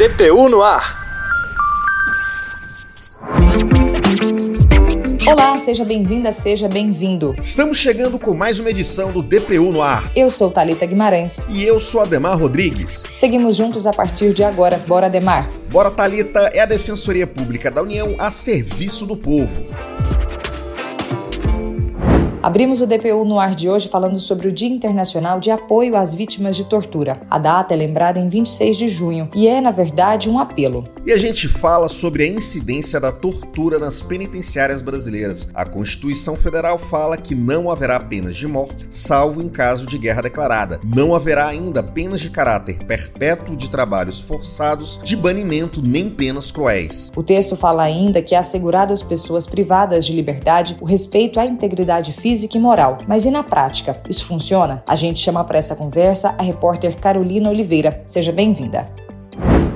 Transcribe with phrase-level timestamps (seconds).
[0.00, 0.98] DPU no ar.
[5.30, 7.36] Olá, seja bem-vinda, seja bem-vindo.
[7.42, 10.10] Estamos chegando com mais uma edição do DPU no ar.
[10.16, 11.46] Eu sou Talita Guimarães.
[11.50, 13.10] E eu sou Ademar Rodrigues.
[13.12, 14.78] Seguimos juntos a partir de agora.
[14.88, 15.50] Bora, Ademar.
[15.70, 19.66] Bora, Talita é a Defensoria Pública da União a serviço do povo.
[22.42, 26.14] Abrimos o DPU no ar de hoje falando sobre o Dia Internacional de Apoio às
[26.14, 27.20] Vítimas de Tortura.
[27.28, 30.88] A data é lembrada em 26 de junho e é, na verdade, um apelo.
[31.04, 35.50] E a gente fala sobre a incidência da tortura nas penitenciárias brasileiras.
[35.52, 40.22] A Constituição Federal fala que não haverá penas de morte, salvo em caso de guerra
[40.22, 40.80] declarada.
[40.82, 47.10] Não haverá ainda penas de caráter perpétuo de trabalhos forçados, de banimento, nem penas cruéis.
[47.14, 51.44] O texto fala ainda que é assegurado às pessoas privadas de liberdade o respeito à
[51.44, 52.98] integridade física física e moral.
[53.08, 54.00] Mas e na prática?
[54.08, 54.84] Isso funciona?
[54.86, 58.02] A gente chama para essa conversa a repórter Carolina Oliveira.
[58.06, 58.88] Seja bem-vinda.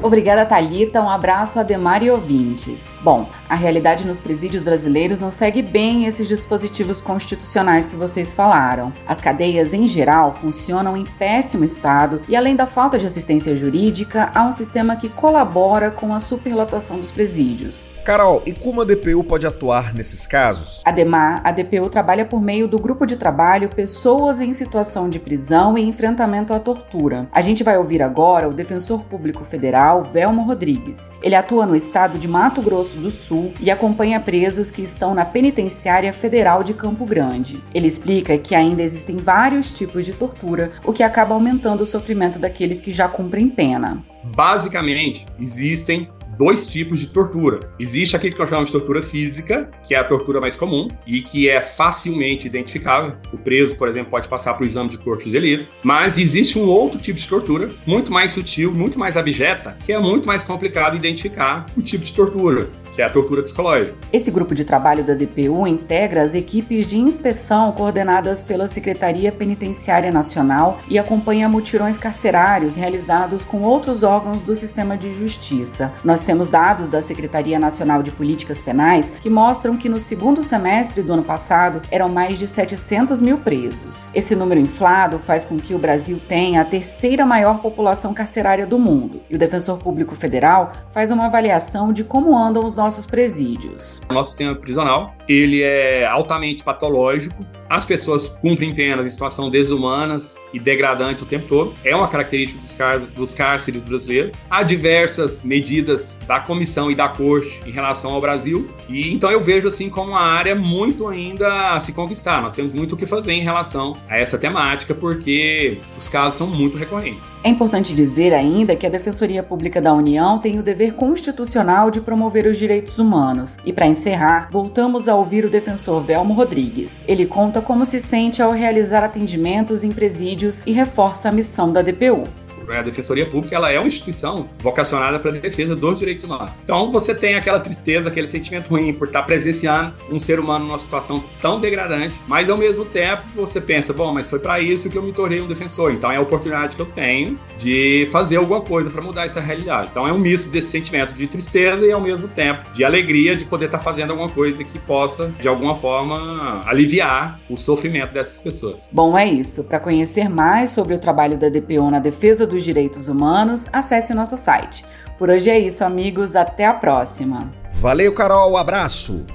[0.00, 1.02] Obrigada, Talita.
[1.02, 2.94] Um abraço a Demar e ouvintes.
[3.02, 8.92] Bom, a realidade nos presídios brasileiros não segue bem esses dispositivos constitucionais que vocês falaram.
[9.04, 14.30] As cadeias, em geral, funcionam em péssimo estado e, além da falta de assistência jurídica,
[14.32, 17.93] há um sistema que colabora com a superlotação dos presídios.
[18.04, 20.82] Carol, e como a DPU pode atuar nesses casos?
[20.84, 25.78] Ademar, a DPU trabalha por meio do grupo de trabalho Pessoas em Situação de Prisão
[25.78, 27.26] e Enfrentamento à Tortura.
[27.32, 31.10] A gente vai ouvir agora o defensor público federal, Velmo Rodrigues.
[31.22, 35.24] Ele atua no estado de Mato Grosso do Sul e acompanha presos que estão na
[35.24, 37.62] Penitenciária Federal de Campo Grande.
[37.72, 42.38] Ele explica que ainda existem vários tipos de tortura, o que acaba aumentando o sofrimento
[42.38, 44.04] daqueles que já cumprem pena.
[44.24, 47.60] Basicamente, existem dois tipos de tortura.
[47.78, 51.22] Existe aquele que nós chamamos de tortura física, que é a tortura mais comum e
[51.22, 53.16] que é facilmente identificável.
[53.32, 55.66] O preso, por exemplo, pode passar por exame de corpo de delírio.
[55.82, 59.98] Mas existe um outro tipo de tortura, muito mais sutil, muito mais abjeta, que é
[59.98, 63.94] muito mais complicado identificar o tipo de tortura que é a tortura psicológica.
[64.12, 70.12] Esse grupo de trabalho da DPU integra as equipes de inspeção coordenadas pela Secretaria Penitenciária
[70.12, 75.92] Nacional e acompanha mutirões carcerários realizados com outros órgãos do sistema de justiça.
[76.04, 81.02] Nós temos dados da Secretaria Nacional de Políticas Penais que mostram que no segundo semestre
[81.02, 84.08] do ano passado eram mais de 700 mil presos.
[84.14, 88.78] Esse número inflado faz com que o Brasil tenha a terceira maior população carcerária do
[88.78, 89.20] mundo.
[89.28, 93.98] E o Defensor Público Federal faz uma avaliação de como andam os nossos presídios.
[94.10, 100.36] O nosso sistema prisional, ele é altamente patológico, as pessoas cumprem penas em situação desumanas
[100.52, 101.74] e degradantes o tempo todo.
[101.84, 104.32] É uma característica dos, car dos cárceres brasileiros.
[104.48, 108.70] Há diversas medidas da comissão e da corte em relação ao Brasil.
[108.88, 112.40] E então eu vejo assim como uma área muito ainda a se conquistar.
[112.40, 116.46] Nós temos muito o que fazer em relação a essa temática, porque os casos são
[116.46, 117.28] muito recorrentes.
[117.42, 122.00] É importante dizer ainda que a Defensoria Pública da União tem o dever constitucional de
[122.00, 123.58] promover os direitos humanos.
[123.64, 127.02] E para encerrar, voltamos a ouvir o defensor Velmo Rodrigues.
[127.08, 131.72] Ele conta conta como se sente ao realizar atendimentos em presídios e reforça a missão
[131.72, 132.24] da DPU.
[132.72, 136.50] A Defensoria Pública ela é uma instituição vocacionada para a defesa dos direitos humanos.
[136.62, 140.78] Então você tem aquela tristeza, aquele sentimento ruim por estar presenciando um ser humano numa
[140.78, 144.96] situação tão degradante, mas ao mesmo tempo você pensa, bom, mas foi para isso que
[144.96, 145.92] eu me tornei um defensor.
[145.92, 149.88] Então é a oportunidade que eu tenho de fazer alguma coisa para mudar essa realidade.
[149.90, 153.44] Então é um misto desse sentimento de tristeza e ao mesmo tempo de alegria de
[153.44, 158.88] poder estar fazendo alguma coisa que possa de alguma forma aliviar o sofrimento dessas pessoas.
[158.90, 159.64] Bom, é isso.
[159.64, 164.12] Para conhecer mais sobre o trabalho da DPO na defesa do dos Direitos Humanos, acesse
[164.12, 164.84] o nosso site.
[165.18, 166.36] Por hoje é isso, amigos.
[166.36, 167.52] Até a próxima.
[167.80, 168.56] Valeu, Carol.
[168.56, 169.26] Abraço.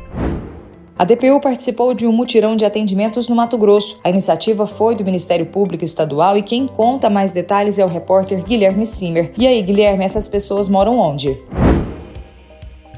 [0.97, 3.99] A DPU participou de um mutirão de atendimentos no Mato Grosso.
[4.03, 8.43] A iniciativa foi do Ministério Público Estadual e quem conta mais detalhes é o repórter
[8.43, 9.31] Guilherme Simmer.
[9.37, 11.37] E aí, Guilherme, essas pessoas moram onde?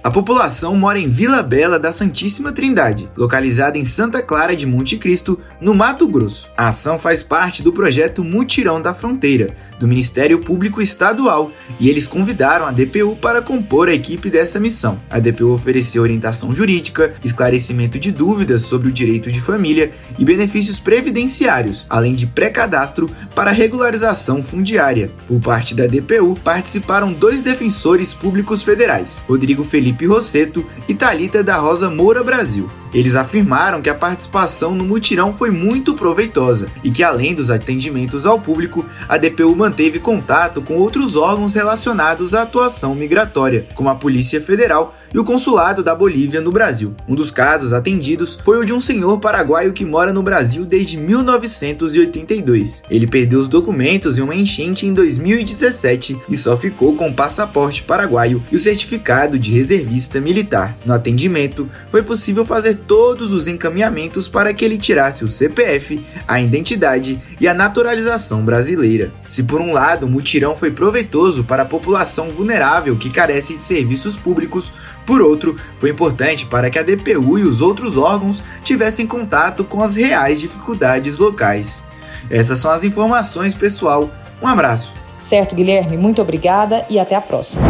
[0.03, 4.97] A população mora em Vila Bela da Santíssima Trindade, localizada em Santa Clara de Monte
[4.97, 6.49] Cristo, no Mato Grosso.
[6.57, 12.07] A ação faz parte do projeto Mutirão da Fronteira, do Ministério Público Estadual, e eles
[12.07, 14.99] convidaram a DPU para compor a equipe dessa missão.
[15.07, 20.79] A DPU ofereceu orientação jurídica, esclarecimento de dúvidas sobre o direito de família e benefícios
[20.79, 25.11] previdenciários, além de pré-cadastro para regularização fundiária.
[25.27, 31.43] Por parte da DPU, participaram dois defensores públicos federais, Rodrigo Felipe Felipe Rosseto e Talita
[31.43, 32.69] da Rosa Moura Brasil.
[32.93, 38.25] Eles afirmaram que a participação no mutirão foi muito proveitosa e que, além dos atendimentos
[38.25, 43.95] ao público, a DPU manteve contato com outros órgãos relacionados à atuação migratória, como a
[43.95, 46.93] Polícia Federal e o Consulado da Bolívia no Brasil.
[47.07, 50.97] Um dos casos atendidos foi o de um senhor paraguaio que mora no Brasil desde
[50.97, 52.83] 1982.
[52.89, 57.83] Ele perdeu os documentos em uma enchente em 2017 e só ficou com o passaporte
[57.83, 60.77] paraguaio e o certificado de reservista militar.
[60.85, 66.41] No atendimento, foi possível fazer todos os encaminhamentos para que ele tirasse o CPF, a
[66.41, 69.11] identidade e a naturalização brasileira.
[69.29, 73.63] Se por um lado o mutirão foi proveitoso para a população vulnerável que carece de
[73.63, 74.73] serviços públicos,
[75.05, 79.81] por outro, foi importante para que a DPU e os outros órgãos tivessem contato com
[79.81, 81.83] as reais dificuldades locais.
[82.29, 84.09] Essas são as informações, pessoal.
[84.41, 84.93] Um abraço.
[85.19, 87.61] Certo, Guilherme, muito obrigada e até a próxima.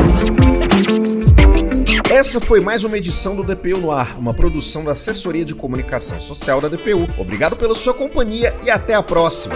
[2.12, 6.20] Essa foi mais uma edição do DPU no Ar, uma produção da Assessoria de Comunicação
[6.20, 7.08] Social da DPU.
[7.18, 9.56] Obrigado pela sua companhia e até a próxima.